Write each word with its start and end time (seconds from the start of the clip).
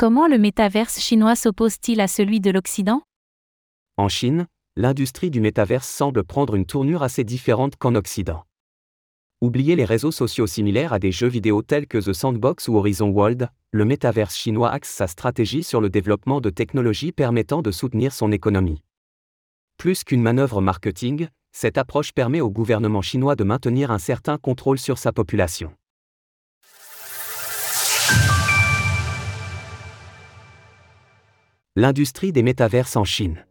Comment 0.00 0.28
le 0.28 0.38
métaverse 0.38 0.98
chinois 0.98 1.36
s'oppose-t-il 1.36 2.00
à 2.00 2.08
celui 2.08 2.40
de 2.40 2.50
l'Occident? 2.50 3.02
En 3.98 4.08
Chine, 4.08 4.46
l'industrie 4.74 5.30
du 5.30 5.42
métaverse 5.42 5.86
semble 5.86 6.24
prendre 6.24 6.54
une 6.54 6.64
tournure 6.64 7.02
assez 7.02 7.22
différente 7.22 7.76
qu'en 7.76 7.94
Occident. 7.94 8.46
Oubliez 9.42 9.76
les 9.76 9.84
réseaux 9.84 10.10
sociaux 10.10 10.46
similaires 10.46 10.94
à 10.94 10.98
des 10.98 11.12
jeux 11.12 11.28
vidéo 11.28 11.60
tels 11.60 11.86
que 11.86 11.98
The 11.98 12.14
Sandbox 12.14 12.68
ou 12.68 12.76
Horizon 12.76 13.10
World, 13.10 13.50
le 13.72 13.84
métaverse 13.84 14.34
chinois 14.34 14.70
axe 14.70 14.88
sa 14.88 15.06
stratégie 15.06 15.62
sur 15.62 15.82
le 15.82 15.90
développement 15.90 16.40
de 16.40 16.48
technologies 16.48 17.12
permettant 17.12 17.60
de 17.60 17.70
soutenir 17.70 18.14
son 18.14 18.32
économie. 18.32 18.82
Plus 19.76 20.02
qu'une 20.02 20.22
manœuvre 20.22 20.62
marketing, 20.62 21.28
cette 21.52 21.76
approche 21.76 22.12
permet 22.12 22.40
au 22.40 22.48
gouvernement 22.48 23.02
chinois 23.02 23.36
de 23.36 23.44
maintenir 23.44 23.90
un 23.90 23.98
certain 23.98 24.38
contrôle 24.38 24.78
sur 24.78 24.96
sa 24.96 25.12
population. 25.12 25.74
L'industrie 31.76 32.32
des 32.32 32.42
métaverses 32.42 32.96
en 32.96 33.04
Chine. 33.04 33.46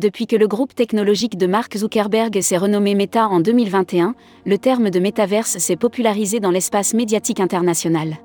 Depuis 0.00 0.26
que 0.26 0.34
le 0.34 0.48
groupe 0.48 0.74
technologique 0.74 1.38
de 1.38 1.46
Mark 1.46 1.76
Zuckerberg 1.76 2.40
s'est 2.40 2.56
renommé 2.56 2.96
Meta 2.96 3.28
en 3.28 3.38
2021, 3.38 4.16
le 4.46 4.58
terme 4.58 4.90
de 4.90 4.98
métaverse 4.98 5.58
s'est 5.58 5.76
popularisé 5.76 6.40
dans 6.40 6.50
l'espace 6.50 6.92
médiatique 6.92 7.38
international. 7.38 8.16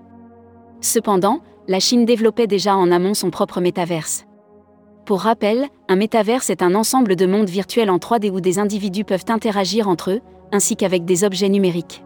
Cependant, 0.81 1.41
la 1.67 1.79
Chine 1.79 2.05
développait 2.05 2.47
déjà 2.47 2.75
en 2.75 2.89
amont 2.89 3.13
son 3.13 3.29
propre 3.29 3.61
métaverse. 3.61 4.25
Pour 5.05 5.19
rappel, 5.19 5.67
un 5.87 5.97
métaverse 5.97 6.49
est 6.49 6.63
un 6.63 6.73
ensemble 6.73 7.15
de 7.15 7.27
mondes 7.27 7.47
virtuels 7.47 7.91
en 7.91 7.97
3D 7.97 8.31
où 8.31 8.41
des 8.41 8.57
individus 8.57 9.05
peuvent 9.05 9.25
interagir 9.29 9.87
entre 9.87 10.13
eux, 10.13 10.21
ainsi 10.51 10.75
qu'avec 10.75 11.05
des 11.05 11.23
objets 11.23 11.49
numériques. 11.49 12.03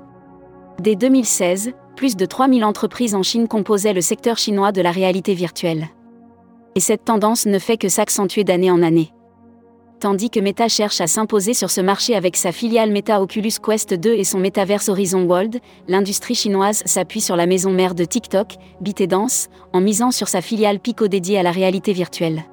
Dès 0.81 0.97
2016, 0.97 1.71
plus 1.95 2.17
de 2.17 2.25
3000 2.25 2.65
entreprises 2.65 3.15
en 3.15 3.23
Chine 3.23 3.47
composaient 3.47 3.93
le 3.93 4.01
secteur 4.01 4.37
chinois 4.37 4.73
de 4.73 4.81
la 4.81 4.91
réalité 4.91 5.33
virtuelle. 5.33 5.87
Et 6.75 6.79
cette 6.79 7.05
tendance 7.05 7.45
ne 7.45 7.59
fait 7.59 7.77
que 7.77 7.89
s'accentuer 7.89 8.43
d'année 8.43 8.71
en 8.71 8.81
année 8.81 9.11
tandis 9.99 10.29
que 10.29 10.39
Meta 10.39 10.67
cherche 10.69 11.01
à 11.01 11.07
s'imposer 11.07 11.53
sur 11.53 11.69
ce 11.69 11.81
marché 11.81 12.15
avec 12.15 12.37
sa 12.37 12.51
filiale 12.51 12.91
Meta 12.91 13.21
Oculus 13.21 13.53
Quest 13.61 13.93
2 13.93 14.13
et 14.13 14.23
son 14.23 14.39
métaverse 14.39 14.89
Horizon 14.89 15.23
World, 15.23 15.59
l'industrie 15.87 16.35
chinoise 16.35 16.81
s'appuie 16.85 17.21
sur 17.21 17.35
la 17.35 17.45
maison 17.45 17.71
mère 17.71 17.95
de 17.95 18.05
TikTok, 18.05 18.55
ByteDance, 18.81 19.49
en 19.73 19.81
misant 19.81 20.11
sur 20.11 20.27
sa 20.27 20.41
filiale 20.41 20.79
Pico 20.79 21.07
dédiée 21.07 21.37
à 21.37 21.43
la 21.43 21.51
réalité 21.51 21.93
virtuelle. 21.93 22.43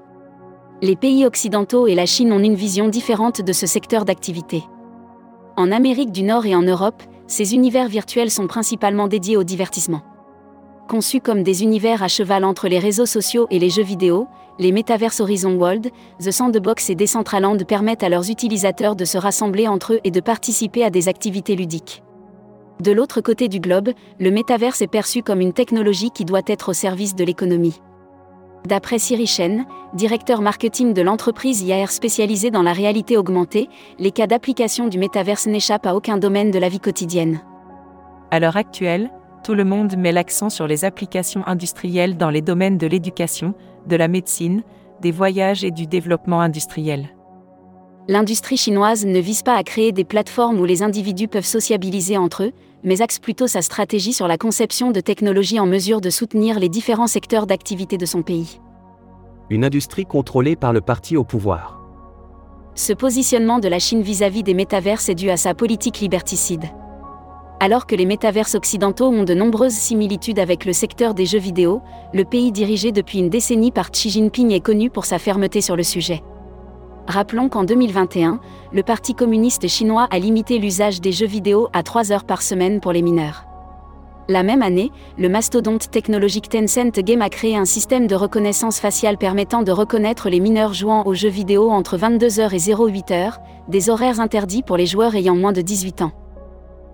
Les 0.83 0.97
pays 0.97 1.25
occidentaux 1.25 1.87
et 1.87 1.95
la 1.95 2.07
Chine 2.07 2.33
ont 2.33 2.43
une 2.43 2.55
vision 2.55 2.89
différente 2.89 3.41
de 3.41 3.53
ce 3.53 3.67
secteur 3.67 4.05
d'activité. 4.05 4.63
En 5.57 5.73
Amérique 5.73 6.13
du 6.13 6.23
Nord 6.23 6.45
et 6.45 6.55
en 6.55 6.63
Europe, 6.63 7.03
ces 7.29 7.55
univers 7.55 7.89
virtuels 7.89 8.31
sont 8.31 8.47
principalement 8.47 9.09
dédiés 9.09 9.37
au 9.37 9.45
divertissement. 9.45 10.03
Conçus 10.89 11.21
comme 11.21 11.43
des 11.43 11.65
univers 11.65 12.05
à 12.05 12.09
cheval 12.09 12.45
entre 12.45 12.69
les 12.69 12.79
réseaux 12.79 13.07
sociaux 13.07 13.49
et 13.51 13.59
les 13.59 13.71
jeux 13.71 13.83
vidéo, 13.83 14.29
les 14.61 14.71
Metaverse 14.71 15.19
Horizon 15.19 15.57
World, 15.57 15.91
The 16.21 16.31
Sandbox 16.31 16.91
et 16.91 16.95
Decentraland 16.95 17.59
permettent 17.65 18.05
à 18.05 18.09
leurs 18.09 18.31
utilisateurs 18.31 18.95
de 18.95 19.05
se 19.05 19.19
rassembler 19.19 19.67
entre 19.67 19.95
eux 19.95 20.01
et 20.05 20.13
de 20.13 20.21
participer 20.21 20.85
à 20.85 20.91
des 20.91 21.09
activités 21.09 21.57
ludiques. 21.57 22.05
De 22.81 22.93
l'autre 22.93 23.21
côté 23.21 23.49
du 23.49 23.59
globe, 23.59 23.91
le 24.21 24.31
métaverse 24.31 24.81
est 24.81 24.87
perçu 24.87 25.25
comme 25.25 25.41
une 25.41 25.53
technologie 25.53 26.11
qui 26.11 26.25
doit 26.25 26.43
être 26.47 26.69
au 26.69 26.73
service 26.73 27.17
de 27.17 27.25
l'économie. 27.25 27.81
D'après 28.65 29.01
Siri 29.01 29.27
Chen, 29.27 29.65
directeur 29.95 30.41
marketing 30.41 30.95
de 30.95 31.03
l'entreprise 31.03 31.63
IAR 31.63 31.91
spécialisée 31.91 32.53
dans 32.53 32.63
la 32.63 32.73
réalité 32.73 33.17
augmentée, 33.17 33.69
les 33.99 34.13
cas 34.13 34.29
d'application 34.29 34.87
du 34.87 34.99
métaverse 34.99 35.47
n'échappent 35.47 35.87
à 35.87 35.97
aucun 35.97 36.17
domaine 36.17 36.53
de 36.53 36.59
la 36.61 36.69
vie 36.69 36.81
quotidienne. 36.81 37.41
À 38.31 38.39
l'heure 38.39 38.57
actuelle, 38.57 39.11
tout 39.47 39.55
le 39.55 39.65
monde 39.65 39.97
met 39.97 40.11
l'accent 40.11 40.51
sur 40.51 40.67
les 40.67 40.85
applications 40.85 41.47
industrielles 41.47 42.17
dans 42.17 42.31
les 42.31 42.43
domaines 42.43 42.79
de 42.79 42.89
l'éducation, 42.89 43.55
de 43.87 43.95
la 43.95 44.09
médecine, 44.09 44.65
des 45.03 45.13
voyages 45.13 45.63
et 45.63 45.71
du 45.71 45.87
développement 45.87 46.41
industriel. 46.41 47.11
L'industrie 48.09 48.57
chinoise 48.57 49.07
ne 49.07 49.21
vise 49.21 49.45
pas 49.45 49.55
à 49.55 49.63
créer 49.63 49.93
des 49.93 50.03
plateformes 50.03 50.59
où 50.59 50.65
les 50.65 50.83
individus 50.83 51.29
peuvent 51.29 51.47
sociabiliser 51.47 52.17
entre 52.17 52.43
eux, 52.43 52.53
mais 52.83 53.01
axe 53.03 53.21
plutôt 53.21 53.47
sa 53.47 53.63
stratégie 53.63 54.13
sur 54.13 54.27
la 54.27 54.37
conception 54.37 54.91
de 54.91 54.99
technologies 54.99 55.61
en 55.61 55.67
mesure 55.67 56.01
de 56.01 56.11
soutenir 56.11 56.59
les 56.59 56.69
différents 56.69 57.07
secteurs 57.07 57.47
d'activité 57.47 57.99
de 57.99 58.07
son 58.07 58.23
pays. 58.23 58.61
Une 59.49 59.65
industrie 59.65 60.07
contrôlée 60.07 60.57
par 60.57 60.73
le 60.73 60.81
parti 60.81 61.17
au 61.17 61.23
pouvoir. 61.23 61.81
Ce 62.75 62.93
positionnement 62.93 63.61
de 63.61 63.69
la 63.69 63.79
Chine 63.79 64.03
vis-à-vis 64.03 64.43
des 64.43 64.55
métaverses 64.55 65.09
est 65.09 65.15
dû 65.15 65.31
à 65.31 65.37
sa 65.37 65.55
politique 65.55 66.01
liberticide. 66.01 66.65
Alors 67.59 67.87
que 67.87 67.95
les 67.95 68.05
métaverses 68.05 68.55
occidentaux 68.55 69.07
ont 69.07 69.25
de 69.25 69.33
nombreuses 69.33 69.73
similitudes 69.73 70.39
avec 70.39 70.67
le 70.67 70.75
secteur 70.75 71.15
des 71.15 71.25
jeux 71.25 71.39
vidéo, 71.39 71.81
le 72.13 72.25
pays 72.25 72.53
dirigé 72.53 72.93
depuis 72.93 73.19
une 73.19 73.31
décennie 73.31 73.71
par 73.71 73.91
Xi 73.91 74.11
Jinping 74.11 74.51
est 74.51 74.61
connu 74.61 74.91
pour 74.91 75.07
sa 75.07 75.19
fermeté 75.19 75.63
sur 75.63 75.75
le 75.75 75.83
sujet. 75.83 76.23
Rappelons 77.09 77.49
qu'en 77.49 77.65
2021, 77.65 78.41
le 78.73 78.83
Parti 78.83 79.15
communiste 79.15 79.69
chinois 79.69 80.07
a 80.11 80.19
limité 80.19 80.59
l'usage 80.59 81.01
des 81.01 81.13
jeux 81.13 81.27
vidéo 81.27 81.69
à 81.73 81.83
3 81.83 82.13
heures 82.13 82.25
par 82.25 82.43
semaine 82.43 82.81
pour 82.81 82.93
les 82.93 83.01
mineurs. 83.01 83.47
La 84.29 84.43
même 84.43 84.61
année, 84.61 84.91
le 85.17 85.31
mastodonte 85.31 85.91
technologique 85.91 86.51
Tencent 86.51 86.99
Game 86.99 87.23
a 87.23 87.31
créé 87.31 87.57
un 87.57 87.65
système 87.65 88.07
de 88.07 88.17
reconnaissance 88.17 88.81
faciale 88.81 89.17
permettant 89.17 89.63
de 89.63 89.73
reconnaître 89.73 90.29
les 90.29 90.41
mineurs 90.41 90.75
jouant 90.75 91.07
aux 91.07 91.15
jeux 91.15 91.31
vidéo 91.31 91.71
entre 91.71 91.97
22h 91.97 92.53
et 92.53 92.75
08h, 92.75 93.35
des 93.69 93.89
horaires 93.89 94.21
interdits 94.21 94.63
pour 94.63 94.77
les 94.77 94.87
joueurs 94.87 95.15
ayant 95.15 95.37
moins 95.37 95.53
de 95.53 95.63
18 95.63 96.03
ans. 96.03 96.13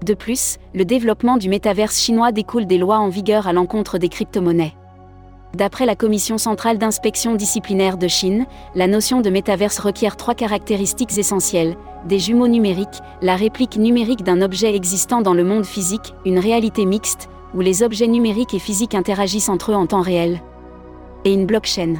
De 0.02 0.14
plus, 0.14 0.58
le 0.74 0.84
développement 0.84 1.36
du 1.36 1.48
métaverse 1.48 2.00
chinois 2.00 2.32
découle 2.32 2.66
des 2.66 2.78
lois 2.78 2.98
en 2.98 3.08
vigueur 3.08 3.46
à 3.46 3.52
l'encontre 3.52 3.98
des 3.98 4.08
crypto-monnaies. 4.08 4.74
D'après 5.54 5.86
la 5.86 5.94
Commission 5.94 6.38
centrale 6.38 6.78
d'inspection 6.78 7.34
disciplinaire 7.34 7.98
de 7.98 8.08
Chine, 8.08 8.46
la 8.74 8.88
notion 8.88 9.20
de 9.20 9.30
métaverse 9.30 9.78
requiert 9.78 10.16
trois 10.16 10.34
caractéristiques 10.34 11.16
essentielles 11.18 11.76
des 12.08 12.18
jumeaux 12.18 12.48
numériques, 12.48 13.00
la 13.20 13.36
réplique 13.36 13.76
numérique 13.76 14.24
d'un 14.24 14.42
objet 14.42 14.74
existant 14.74 15.22
dans 15.22 15.34
le 15.34 15.44
monde 15.44 15.64
physique, 15.64 16.14
une 16.26 16.40
réalité 16.40 16.84
mixte, 16.84 17.28
où 17.54 17.60
les 17.60 17.84
objets 17.84 18.08
numériques 18.08 18.54
et 18.54 18.58
physiques 18.58 18.96
interagissent 18.96 19.48
entre 19.48 19.70
eux 19.70 19.76
en 19.76 19.86
temps 19.86 20.00
réel, 20.00 20.40
et 21.24 21.32
une 21.32 21.46
blockchain. 21.46 21.94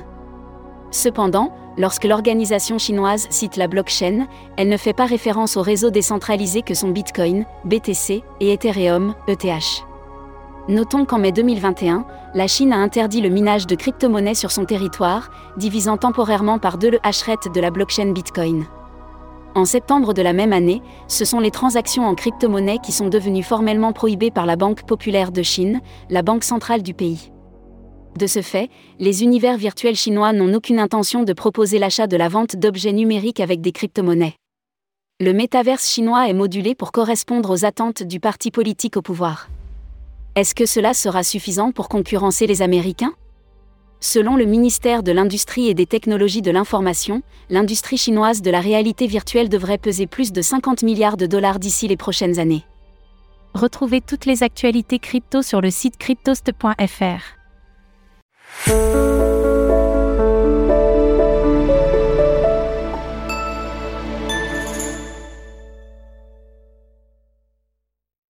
Cependant, 0.93 1.51
lorsque 1.79 2.05
l'organisation 2.05 2.79
chinoise 2.79 3.27
cite 3.31 3.57
la 3.57 3.67
blockchain, 3.67 4.27
elle 4.59 4.69
ne 4.69 4.77
fait 4.77 4.93
pas 4.93 5.07
référence 5.07 5.57
aux 5.57 5.63
réseaux 5.63 5.91
décentralisés 5.91 6.61
que 6.61 6.75
sont 6.75 6.91
Bitcoin, 6.91 7.47
BTC 7.65 8.23
et 8.41 8.53
Ethereum, 8.53 9.15
ETH. 9.27 9.85
Notons 10.69 11.07
qu'en 11.07 11.19
mai 11.19 11.33
2021, 11.33 12.05
la 12.35 12.47
Chine 12.47 12.75
a 12.75 12.77
interdit 12.77 13.23
le 13.23 13.31
minage 13.31 13.67
de 13.67 13.75
crypto-monnaies 13.75 14.35
sur 14.35 14.53
son 14.53 14.67
territoire, 14.67 15.31
divisant 15.57 15.97
temporairement 15.97 16.59
par 16.59 16.77
deux 16.77 16.91
le 16.91 17.01
hashrate 17.03 17.53
de 17.53 17.61
la 17.61 17.71
blockchain 17.71 18.13
Bitcoin. 18.13 18.67
En 19.55 19.65
septembre 19.65 20.13
de 20.13 20.23
la 20.23 20.35
même 20.35 20.53
année, 20.53 20.83
ce 21.09 21.25
sont 21.25 21.41
les 21.41 21.51
transactions 21.51 22.07
en 22.07 22.15
crypto-monnaie 22.15 22.79
qui 22.79 22.93
sont 22.93 23.09
devenues 23.09 23.43
formellement 23.43 23.93
prohibées 23.93 24.31
par 24.31 24.45
la 24.45 24.57
Banque 24.57 24.83
populaire 24.85 25.33
de 25.33 25.43
Chine, 25.43 25.81
la 26.11 26.23
banque 26.23 26.45
centrale 26.45 26.83
du 26.83 26.93
pays. 26.93 27.32
De 28.17 28.27
ce 28.27 28.43
fait, 28.43 28.71
les 28.99 29.23
univers 29.23 29.57
virtuels 29.57 29.97
chinois 29.97 30.33
n'ont 30.33 30.53
aucune 30.55 30.79
intention 30.79 31.23
de 31.23 31.33
proposer 31.33 31.79
l'achat 31.79 32.07
de 32.07 32.17
la 32.17 32.29
vente 32.29 32.57
d'objets 32.57 32.93
numériques 32.93 33.41
avec 33.41 33.61
des 33.61 33.73
crypto-monnaies. 33.73 34.35
Le 35.21 35.33
métaverse 35.33 35.89
chinois 35.89 36.29
est 36.29 36.35
modulé 36.35 36.75
pour 36.75 36.93
correspondre 36.93 37.51
aux 37.51 37.65
attentes 37.65 38.03
du 38.03 38.21
parti 38.21 38.51
politique 38.51 38.97
au 38.97 39.03
pouvoir. 39.03 39.49
Est-ce 40.35 40.55
que 40.55 40.67
cela 40.67 40.95
sera 40.95 41.23
suffisant 41.23 41.73
pour 41.73 41.89
concurrencer 41.89 42.47
les 42.47 42.61
Américains? 42.61 43.15
Selon 44.01 44.35
le 44.35 44.47
ministère 44.47 45.03
de 45.03 45.13
l'Industrie 45.13 45.69
et 45.69 45.75
des 45.75 45.87
Technologies 45.87 46.43
de 46.43 46.51
l'Information, 46.51 47.23
l'industrie 47.51 47.99
chinoise 47.99 48.43
de 48.43 48.51
la 48.51 48.61
réalité 48.61 49.07
virtuelle 49.07 49.49
devrait 49.49 49.79
peser 49.79 50.07
plus 50.07 50.33
de 50.33 50.43
50 50.43 50.83
milliards 50.83 51.17
de 51.17 51.27
dollars 51.27 51.61
d'ici 51.61 51.87
les 51.87 51.97
prochaines 51.97 52.41
années. 52.41 52.65
Retrouvez 53.55 54.01
toutes 54.01 54.27
les 54.27 54.43
actualités 54.43 54.99
crypto 54.99 55.41
sur 55.43 55.61
le 55.61 55.71
site 55.71 55.99
cryptost.fr. 55.99 57.42
Música 58.55 59.32